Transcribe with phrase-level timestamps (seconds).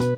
[0.00, 0.12] Hello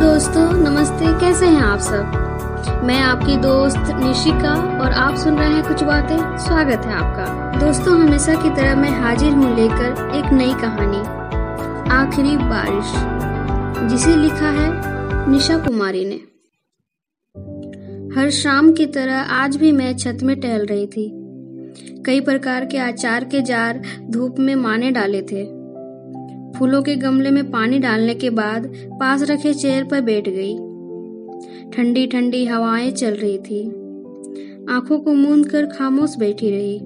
[0.00, 2.82] दोस्तों, नमस्ते, कैसे हैं आप सब?
[2.84, 8.00] मैं आपकी दोस्त निशिका और आप सुन रहे हैं कुछ बातें। स्वागत है आपका। दोस्तों,
[8.00, 11.00] हमेशा की तरह मैं हाजिर हूँ लेकर एक नई कहानी,
[11.92, 12.92] आखिरी बारिश,
[13.90, 14.70] जिसे लिखा है
[15.30, 16.20] निशा कुमारी ने।
[18.20, 21.12] हर शाम की तरह आज भी मैं छत में टहल रही थी।
[22.06, 25.55] कई प्रकार के अचार के जार धूप में माने डाले थे।
[26.58, 30.54] फूलों के गमले में पानी डालने के बाद पास रखे चेयर पर बैठ गई।
[31.70, 33.66] ठंडी ठंडी हवाएँ चल रही थी।
[34.70, 36.80] आँखों को मूंद कर खामोश बैठी रही।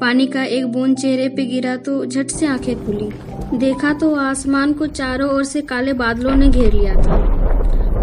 [0.00, 3.10] पानी का एक बूंद चेहरे पे गिरा तो झट से आँखें खुली।
[3.58, 7.22] देखा तो आसमान को चारों ओर से काले बादलों ने घेर लिया था।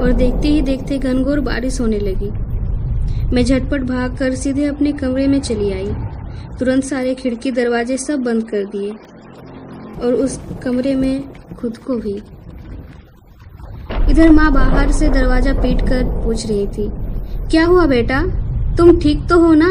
[0.02, 2.30] और देखते ही देखते घनघोर बारिश होने लगी।
[3.36, 5.92] मैं झटपट भाग कर सीधे अपने कमरे में चली आई।
[6.60, 8.92] तुरंत सारे खिड़की दरवाजे सब बंद कर दिए।
[10.02, 11.24] और उस कमरे में
[11.56, 12.14] खुद को भी।
[14.12, 16.90] इधर माँ बाहर से दरवाज़ा पीट कर पूछ रही थी,
[17.52, 18.22] क्या हुआ बेटा?
[18.78, 19.70] तुम ठीक तो हो ना?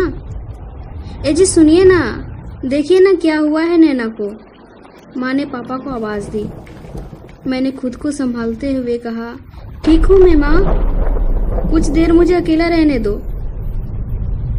[1.27, 2.01] ए जी, सुनिए ना।
[2.65, 4.31] देखिए ना क्या हुआ है नैना को।
[5.21, 6.45] माँ ने पापा को आवाज़ दी।
[7.47, 9.35] मैंने खुद को संभालते हुए कहा,
[9.85, 13.15] ठीक हूँ मैं माँ। कुछ देर मुझे अकेला रहने दो।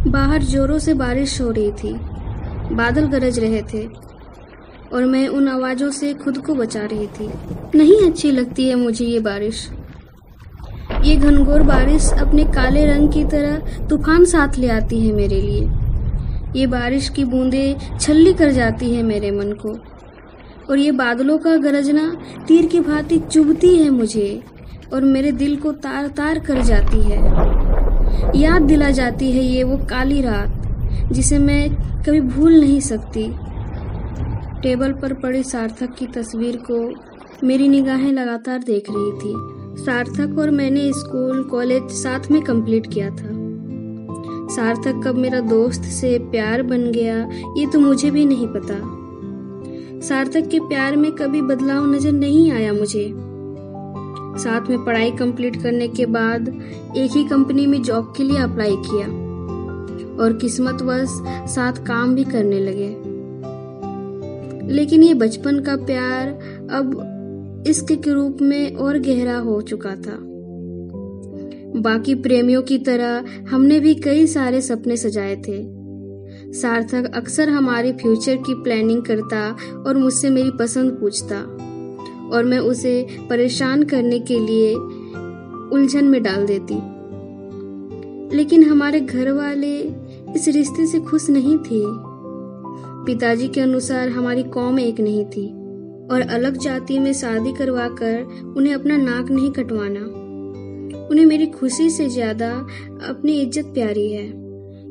[0.07, 1.93] बाहर जोरों से बारिश हो रही थी।
[2.75, 3.87] बादल गरज रहे थे।
[4.93, 7.29] और मैं उन आवाजों से खुद को बचा रही थी।
[7.75, 9.69] नहीं अच्छी लगती है मुझे ये बारिश।
[11.03, 15.69] ये घनघोर बारिश अपने काले रंग की तरह तूफ़ान साथ ले आती है मेरे लिए।
[16.55, 19.77] ये बारिश की बूंदें छल्ली कर जाती है मेरे मन को।
[20.69, 22.07] और ये बादलों का गरजना
[22.47, 24.41] तीर की भांति चुभती है मुझे,
[24.93, 27.19] और मेरे दिल को तार तार कर जाती है।
[28.41, 31.69] याद दिला जाती है ये वो काली रात, जिसे मैं
[32.03, 33.23] कभी भूल नहीं सकती।
[34.63, 40.49] टेबल पर पड़ी सार्थक की तस्वीर को मेरी निगाहें लगातार देख रही थी। सार्थक और
[40.51, 43.39] मैंने स्कूल, कॉलेज साथ में कंप्लीट किया था।
[44.55, 47.17] सार्थक कब मेरा दोस्त से प्यार बन गया,
[47.57, 48.79] ये तो मुझे भी नहीं पता।
[50.07, 53.07] सार्थक के प्यार में कभी बदलाव नज़र नहीं आया मुझे।
[54.39, 56.49] साथ में पढ़ाई कंप्लीट करने के बाद
[56.97, 59.07] एक ही कंपनी में जॉब के लिए अप्लाई किया
[60.23, 61.21] और किस्मतवश
[61.55, 63.00] साथ काम भी करने लगे।
[64.71, 66.27] लेकिन ये बचपन का प्यार
[66.71, 67.07] अब
[67.67, 70.17] इश्क के रूप में और गहरा हो चुका था।
[71.75, 75.81] बाकी प्रेमियों की तरह हमने भी कई सारे सपने सजाए थे।
[76.53, 81.35] सार्थक अक्सर हमारे फ्यूचर की प्लानिंग करता और मुझसे मेरी पसंद पूछता
[82.33, 84.75] और मैं उसे परेशान करने के लिए
[85.73, 87.01] उलझन में डाल देती।
[88.37, 89.79] लेकिन हमारे घर वाले
[90.35, 92.10] इस रिश्ते से खुश नहीं थे।
[93.05, 95.47] पिताजी के अनुसार हमारी कौम एक नहीं थी,
[96.11, 99.99] और अलग जाति में शादी करवाकर उन्हें अपना नाक नहीं कटवाना।
[101.07, 102.49] उन्हें मेरी खुशी से ज़्यादा
[103.09, 104.27] अपनी इज़्ज़त प्यारी है।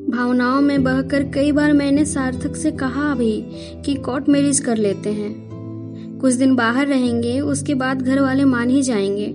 [0.09, 3.45] भावनाओं में बहकर कई बार मैंने सार्थक से कहा भी
[3.85, 8.69] कि कोर्ट मैरिज कर लेते हैं। कुछ दिन बाहर रहेंगे, उसके बाद घर वाले मान
[8.69, 9.33] ही जाएँगे।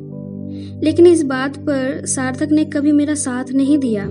[0.86, 4.04] लेकिन इस बात पर सार्थक ने कभी मेरा साथ नहीं दिया।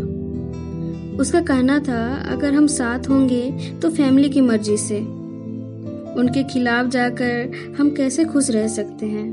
[1.19, 4.99] उसका कहना था, अगर हम साथ होंगे तो फैमिली की मर्ज़ी से।
[6.15, 9.27] उनके खिलाफ जाकर हम कैसे खुश रह सकते हैं?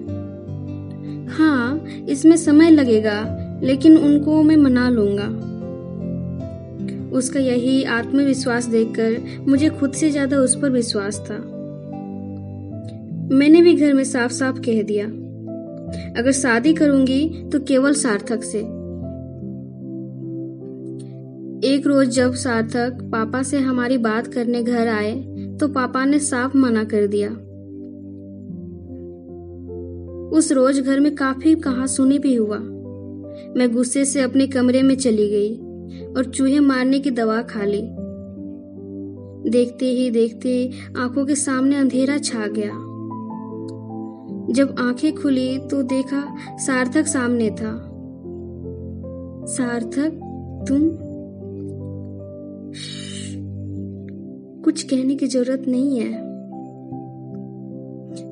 [1.28, 3.20] हाँ इसमें समय लगेगा,
[3.62, 5.28] लेकिन उनको मैं मना लूँगा।
[7.12, 11.38] उसका यही आत्मविश्वास देखकर मुझे खुद से ज़्यादा उस पर विश्वास था।
[13.32, 15.06] मैंने भी घर में साफ़ साफ़ कह दिया,
[16.19, 18.62] अगर शादी करूँगी तो केवल सार्थक से।
[21.72, 25.12] एक रोज जब सार्थक पापा से हमारी बात करने घर आए
[25.60, 27.28] तो पापा ने साफ़ मना कर दिया।
[30.38, 32.59] उस रोज घर में काफ़ी कहा सुनी भी हुआ।
[33.56, 35.56] मैं गुस्से से अपने कमरे में चली गई
[36.12, 37.82] और चूहे मारने की दवा खा ली।
[39.50, 42.72] देखते ही देखते आँखों के सामने अंधेरा छा गया।
[44.52, 47.88] जब आँखें खुली तो देखा सार्थक सामने था।
[49.47, 50.20] सार्थक,
[50.69, 51.12] तुम?
[54.73, 56.11] कुछ कहने की ज़रूरत नहीं है।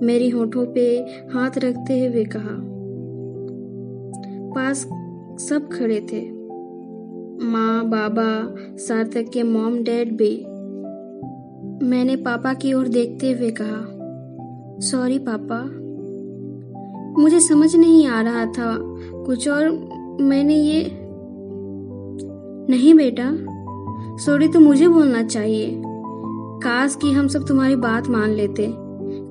[0.02, 0.84] मेरी होठों पे
[1.32, 2.54] हाथ रखते हुए कहा,
[4.54, 4.84] पास
[5.42, 6.20] सब खड़े थे।
[7.44, 8.28] माँ, बाबा,
[8.76, 10.30] सार्थक के मॉम डैड भी।
[11.86, 15.60] मैंने पापा की ओर देखते हुए कहा सॉरी पापा।
[17.22, 18.74] मुझे समझ नहीं आ रहा था
[19.26, 19.70] कुछ और।
[20.20, 20.90] मैंने ये
[22.70, 23.30] नहीं बेटा
[24.16, 25.82] सॉरी तो मुझे बोलना चाहिए।
[26.62, 28.66] काश कि हम सब तुम्हारी बात मान लेते।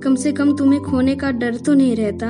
[0.04, 2.28] कम से कम तुम्हें खोने का डर तो नहीं रहता।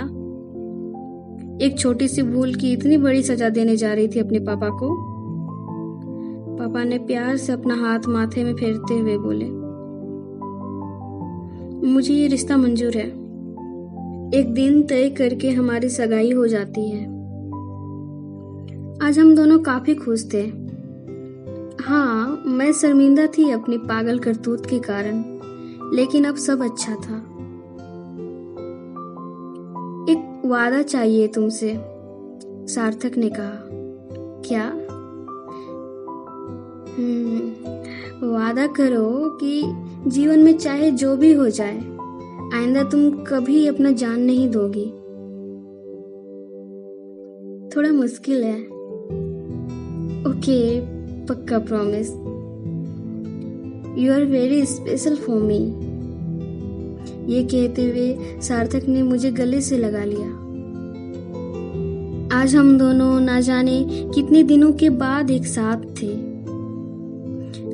[1.65, 4.89] एक छोटी सी भूल की इतनी बड़ी सजा देने जा रही थी अपने पापा को।
[6.57, 9.45] पापा ने प्यार से अपना हाथ माथे में फेरते हुए बोले,
[11.87, 13.07] मुझे ये रिश्ता मंजूर है।
[14.39, 17.03] एक दिन तय करके हमारी सगाई हो जाती है।
[19.07, 20.68] आज हम दोनों काफ़ी खुश थे।
[21.83, 25.23] हाँ मैं शर्मिंदा थी अपनी पागल करतूत के कारण,
[25.95, 27.17] लेकिन अब सब अच्छा था।
[30.11, 31.75] एक वादा चाहिए तुमसे,
[32.73, 33.69] सार्थक ने कहा।
[34.47, 34.63] क्या?
[36.97, 37.39] हम्म
[38.33, 39.63] वादा करो कि
[40.07, 41.77] जीवन में चाहे जो भी हो जाए,
[42.53, 44.91] आइंदा तुम कभी अपना जान नहीं दोगी।
[47.75, 48.61] थोड़ा मुश्किल है।
[50.29, 50.98] ओके
[51.29, 52.09] पक्का promise
[53.99, 55.59] you are very special for me
[57.33, 60.27] ये कहते हुए सार्थक ने मुझे गले से लगा लिया।
[62.41, 63.85] आज हम दोनों ना जाने
[64.15, 66.13] कितने दिनों के बाद एक साथ थे।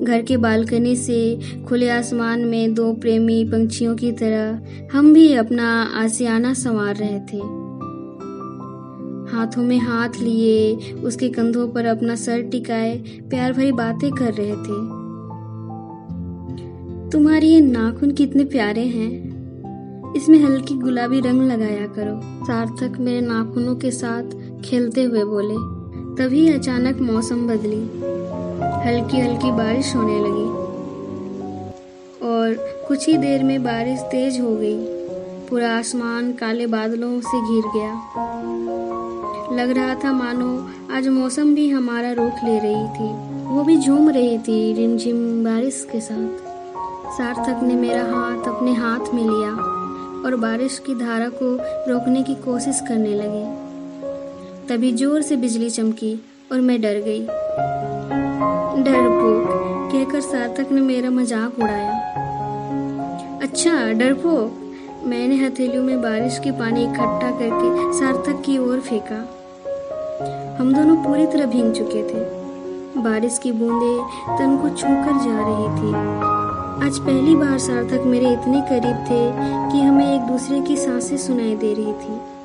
[0.06, 5.70] घर के बालकनी से खुले आसमान में दो प्रेमी पंछियों की तरह हम भी अपना
[5.96, 7.65] आसियाना संवार रहे थे।
[9.32, 12.98] हाथों में हाथ लिए, उसके कंधों पर अपना सर टिकाए,
[13.30, 15.06] प्यार भरी बातें कर रहे थे।
[17.12, 19.36] तुम्हारे ये नाखून कितने प्यारे हैं।
[20.14, 24.24] इसमें हल्की गुलाबी रंग लगाया करो। सार्थक मेरे नाखूनों के साथ
[24.62, 25.86] खेलते हुए बोले।
[26.16, 27.82] तभी अचानक मौसम बदली।
[28.88, 30.66] हल्की हल्की बारिश होने लगी।
[32.28, 32.54] और
[32.88, 34.96] कुछ ही देर में बारिश तेज हो गई।
[35.50, 37.92] पूरा आसमान काले बादलों से घिर गया।
[39.56, 43.12] लग रहा था, मानो आज मौसम भी हमारा रुख ले रही थी।
[43.46, 49.14] वो भी झूम रही थी रिमझिम बारिश के साथ। सार्थक ने मेरा हाथ अपने हाथ
[49.14, 49.52] में लिया
[50.26, 51.56] और बारिश की धारा को
[51.92, 53.46] रोकने की कोशिश करने लगे।
[54.68, 56.14] तभी ज़ोर से बिजली चमकी
[56.52, 57.22] और मैं डर गई।
[58.82, 59.48] डरपोक,
[59.92, 61.94] कहकर सार्थक ने मेरा मज़ाक उड़ाया।
[63.44, 64.62] अच्छा डरपोक,
[65.06, 69.24] मैंने हथेलियों में बारिश के पानी इकट्ठा करके सार्थक की ओर फेंका।
[70.22, 72.20] हम दोनों पूरी तरह भीग चुके थे।
[73.02, 74.04] बारिश की बूंदें
[74.38, 75.94] तन को छूकर जा रही थी।
[76.86, 79.32] आज पहली बार सार्थक मेरे इतने करीब थे
[79.72, 82.36] कि हमें एक दूसरे की साँसें सुनाई दे रही थी।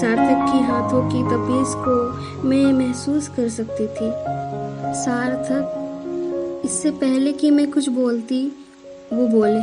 [0.00, 2.12] सार्थक की हाथों की तपीस को
[2.48, 4.12] मैं महसूस कर सकती थी।
[4.94, 5.78] सार्थक,
[6.64, 8.66] इससे पहले कि मैं कुछ बोलती,
[9.12, 9.60] वो बोले,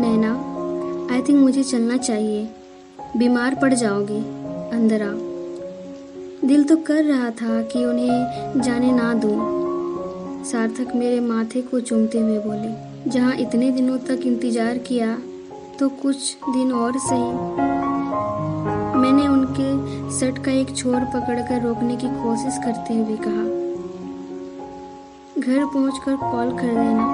[0.00, 0.32] नैना,
[1.14, 2.48] आई थिंक मुझे चलना चाहिए।
[3.16, 4.20] बीमार पड़ जाओगे।
[4.76, 5.29] अंदर आओ
[6.42, 12.18] दिल तो कर रहा था कि उन्हें जाने ना दूँ। सार्थक मेरे माथे को चूमते
[12.18, 15.16] हुए बोले, जहाँ इतने दिनों तक इंतज़ार किया
[15.78, 17.58] तो कुछ दिन और सही।
[19.00, 19.68] मैंने उनके
[20.18, 23.44] सट का एक छोर पकड़कर रोकने की कोशिश करते हुए कहा,
[25.38, 27.06] घर पहुंचकर कॉल कर देना।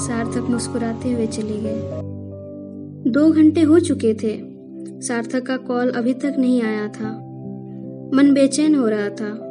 [0.00, 2.00] सार्थक मुस्कुराते हुए चले गए।
[3.10, 4.38] दो घंटे हो चुके थे।
[5.02, 7.18] सार्थक का कॉल अभी तक नहीं आया था।
[8.14, 9.50] मन बेचैन हो रहा था।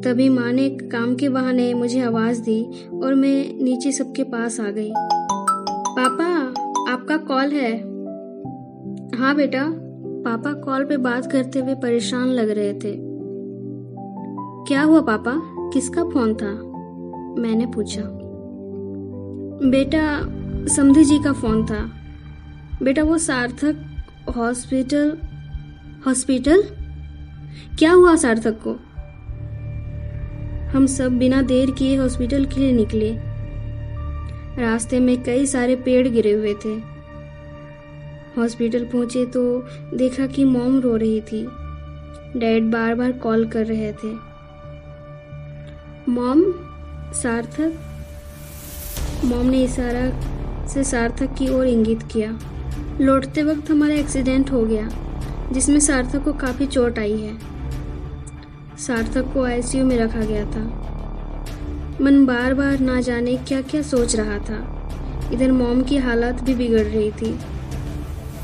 [0.00, 4.70] तभी माँ ने काम के बहाने मुझे आवाज़ दी और मैं नीचे सबके पास आ
[4.70, 4.92] गई।
[5.98, 6.24] पापा,
[6.92, 7.78] आपका कॉल है।
[9.18, 9.66] हाँ बेटा,
[10.24, 13.08] पापा कॉल पे बात करते हुए परेशान लग रहे थे।
[14.68, 15.34] क्या हुआ पापा?
[15.72, 16.52] किसका फ़ोन था?
[17.42, 18.02] मैंने पूछा।
[19.70, 20.20] बेटा,
[20.66, 21.90] समधी जी का फ़ोन था।
[22.82, 23.76] बेटा वो सार्थक
[24.36, 25.18] हॉस्पिटल
[26.06, 26.62] हॉस्पिटल?
[27.78, 28.76] क्या हुआ सार्थक को?
[30.68, 33.16] हम सब बिना देर किए हॉस्पिटल के लिए निकले।
[34.62, 36.98] रास्ते में कई सारे पेड़ गिरे हुए थे।
[38.40, 41.48] हॉस्पिटल पहुँचे तो देखा कि मॉम रो रही थी।
[42.36, 44.28] डैड बार बार कॉल कर रहे थे।
[46.08, 46.44] मॉम,
[47.12, 47.72] सार्थक?
[49.24, 50.28] मॉम ने इशारा
[50.66, 52.38] से सार्थक की ओर इंगित किया।
[53.00, 55.07] लौटते वक्त हमारा एक्सीडेंट हो गया।
[55.52, 57.38] जिसमें सार्थक को काफ़ी चोट आई है।
[58.78, 60.84] सार्थक को आईसीयू में रखा गया था।
[62.00, 64.74] मन बार बार ना जाने क्या क्या सोच रहा था।
[65.32, 67.38] इधर मॉम की हालत भी बिगड़ रही थी।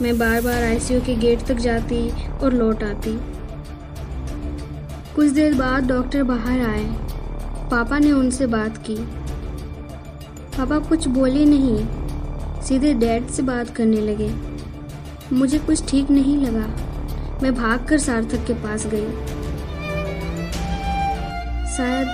[0.02, 3.20] मैं बार बार आईसीयू के गेट तक जाती और लौट आती।
[5.16, 6.84] कुछ देर बाद डॉक्टर बाहर आए।
[7.70, 8.96] पापा ने उनसे बात की।
[10.58, 11.86] पापा कुछ बोले नहीं।
[12.62, 14.34] सीधे डैड से बात करने लगे।
[15.32, 16.83] मुझे कुछ ठीक नहीं लगा।
[17.44, 19.04] मैं भागकर सार्थक के पास गई।
[21.76, 22.08] शायद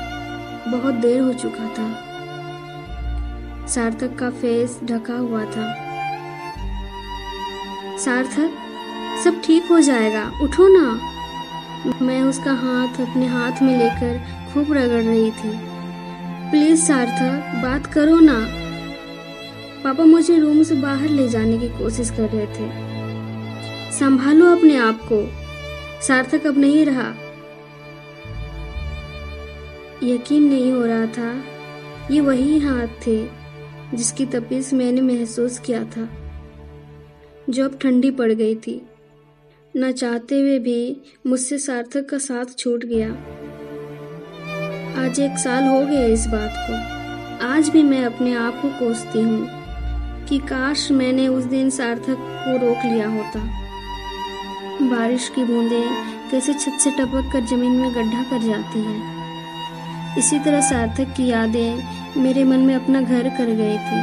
[0.73, 1.93] बहुत देर हो चुका था।
[3.67, 5.75] सार्थक का फेस ढका हुआ था।
[7.99, 8.51] सार्थक,
[9.25, 11.01] सब ठीक हो जाएगा, उठो ना।
[12.03, 14.19] मैं उसका हाथ अपने हाथ में लेकर
[14.55, 15.51] खूब रगड़ रही थी।
[16.51, 18.47] प्लीज़ सार्थक, बात करो ना।
[19.85, 23.00] पापा मुझे रूम से बाहर ले जाने की कोशिश कर रहे थे।
[24.01, 25.29] संभालो अपने आप को।
[26.03, 27.15] सार्थक अब नहीं रहा।
[30.03, 31.43] यकीन नहीं हो रहा था।
[32.11, 33.29] ये वही हाथ थे
[33.95, 36.09] जिसकी तपिश मैंने महसूस किया था।
[37.51, 38.83] जो अब ठंडी पड़ गई थी।
[39.77, 43.11] न चाहते हुए भी मुझसे सार्थक का साथ छूट गया।
[45.05, 46.75] आज एक साल हो गया इस बात को।
[47.47, 49.49] आज भी मैं अपने आप को कोसती हूँ
[50.27, 53.70] कि काश मैंने उस दिन सार्थक को रोक लिया होता।
[54.83, 60.39] बारिश की बूंदें कैसे छत से टपक कर ज़मीन में गड्ढा कर जाती हैं। इसी
[60.39, 64.01] तरह सार्थक की यादें मेरे मन में अपना घर कर गई थी।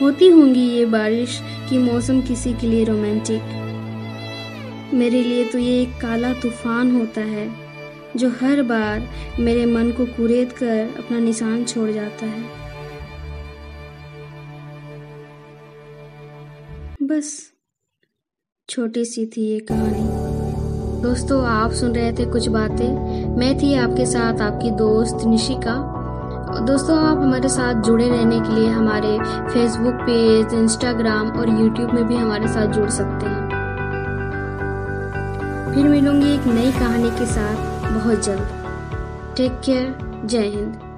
[0.00, 1.40] होती होंगी ये बारिश
[1.70, 3.58] की मौसम किसी के लिए रोमांटिक
[4.94, 7.48] मेरे लिए तो ये एक काला तूफ़ान होता है,
[8.16, 9.08] जो हर बार
[9.40, 12.42] मेरे मन को कुरेद कर अपना निशान छोड़ जाता है।
[17.02, 17.49] बस।
[18.70, 20.06] छोटी सी थी ये कहानी।
[21.02, 25.96] दोस्तों, आप सुन रहे थे कुछ बातें। मैं थी आपके साथ आपकी दोस्त निशिका।
[26.60, 32.08] दोस्तों, आप हमारे साथ जुड़े रहने के लिए हमारे फेसबुक पेज इंस्टाग्राम और यूट्यूब में
[32.08, 33.48] भी हमारे साथ जुड़ सकते हैं।
[35.74, 37.54] फिर मिलूँगी एक नई कहानी के साथ।
[37.94, 38.48] बहुत जल्द।
[39.36, 40.80] टेक केयर जय हिंद।